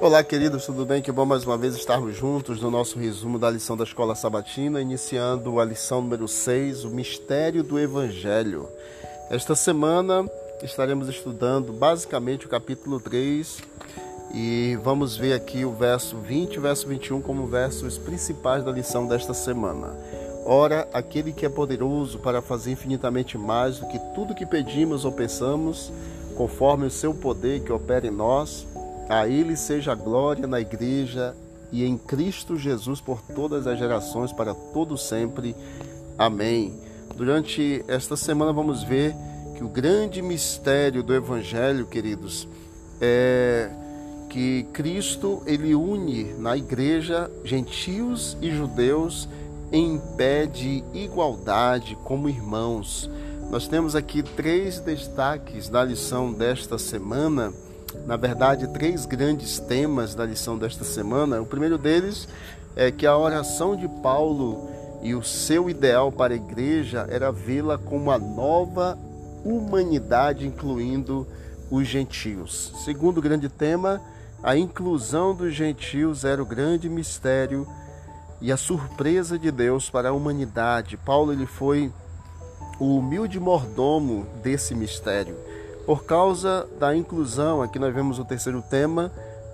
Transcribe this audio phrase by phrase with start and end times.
[0.00, 1.00] Olá, queridos, tudo bem?
[1.00, 4.80] Que bom mais uma vez estarmos juntos no nosso resumo da lição da Escola Sabatina,
[4.80, 8.68] iniciando a lição número 6, o mistério do Evangelho.
[9.30, 10.28] Esta semana
[10.62, 13.58] estaremos estudando basicamente o capítulo 3
[14.34, 18.72] e vamos ver aqui o verso 20 e o verso 21 como versos principais da
[18.72, 19.96] lição desta semana.
[20.44, 25.12] Ora, aquele que é poderoso para fazer infinitamente mais do que tudo que pedimos ou
[25.12, 25.92] pensamos,
[26.36, 28.66] conforme o seu poder que opera em nós,
[29.12, 31.36] a Ele seja a glória na Igreja
[31.70, 35.54] e em Cristo Jesus por todas as gerações, para todo sempre.
[36.18, 36.74] Amém.
[37.16, 39.14] Durante esta semana vamos ver
[39.56, 42.48] que o grande mistério do Evangelho, queridos,
[43.00, 43.70] é
[44.30, 49.28] que Cristo ele une na Igreja gentios e judeus
[49.70, 53.10] em pé de igualdade como irmãos.
[53.50, 57.52] Nós temos aqui três destaques da lição desta semana
[58.06, 61.40] na verdade, três grandes temas da lição desta semana.
[61.40, 62.28] O primeiro deles
[62.74, 64.68] é que a oração de Paulo
[65.02, 68.98] e o seu ideal para a igreja era vê-la como a nova
[69.44, 71.26] humanidade, incluindo
[71.70, 72.72] os gentios.
[72.84, 74.00] Segundo grande tema,
[74.42, 77.66] a inclusão dos gentios era o grande mistério
[78.40, 80.96] e a surpresa de Deus para a humanidade.
[80.96, 81.92] Paulo ele foi
[82.78, 85.36] o humilde mordomo desse mistério.
[85.86, 89.10] Por causa da inclusão, aqui nós vemos o terceiro tema,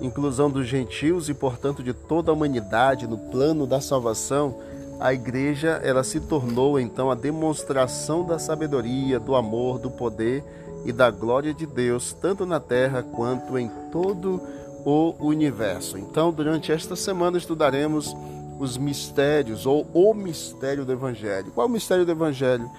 [0.00, 4.56] inclusão dos gentios e, portanto, de toda a humanidade no plano da salvação,
[5.00, 10.44] a igreja ela se tornou então a demonstração da sabedoria, do amor, do poder
[10.84, 14.40] e da glória de Deus, tanto na terra quanto em todo
[14.84, 15.98] o universo.
[15.98, 18.14] Então, durante esta semana estudaremos
[18.60, 21.50] os mistérios ou o mistério do evangelho.
[21.50, 22.70] Qual o mistério do evangelho?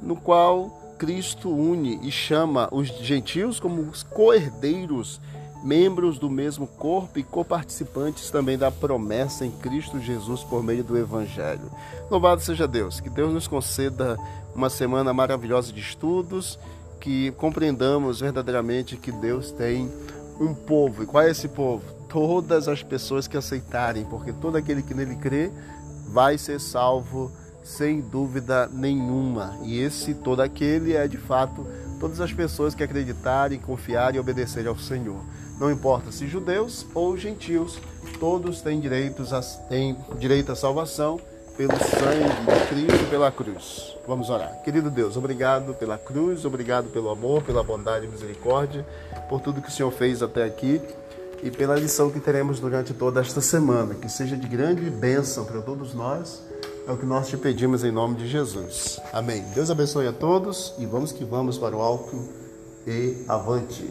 [0.00, 5.20] No qual Cristo une e chama os gentios como os coerdeiros,
[5.64, 10.96] membros do mesmo corpo e coparticipantes também da promessa em Cristo Jesus por meio do
[10.96, 11.68] Evangelho.
[12.08, 14.16] Louvado seja Deus, que Deus nos conceda
[14.54, 16.56] uma semana maravilhosa de estudos,
[17.00, 19.90] que compreendamos verdadeiramente que Deus tem
[20.38, 21.02] um povo.
[21.02, 21.82] E qual é esse povo?
[22.08, 25.50] Todas as pessoas que aceitarem, porque todo aquele que nele crê
[26.06, 29.58] vai ser salvo sem dúvida nenhuma.
[29.62, 31.66] E esse todo aquele é de fato
[32.00, 35.20] todas as pessoas que acreditarem, confiarem e obedecerem ao Senhor.
[35.58, 37.78] Não importa se judeus ou gentios,
[38.18, 41.20] todos têm direitos a, têm direito à salvação
[41.56, 43.96] pelo sangue de Cristo pela cruz.
[44.06, 44.62] Vamos orar.
[44.64, 48.84] Querido Deus, obrigado pela cruz, obrigado pelo amor, pela bondade e misericórdia,
[49.28, 50.80] por tudo que o Senhor fez até aqui
[51.42, 53.94] e pela lição que teremos durante toda esta semana.
[53.94, 56.42] Que seja de grande bênção para todos nós
[56.86, 59.00] é o que nós te pedimos em nome de Jesus.
[59.12, 59.42] Amém.
[59.54, 62.28] Deus abençoe a todos e vamos que vamos para o alto
[62.86, 63.84] e avante.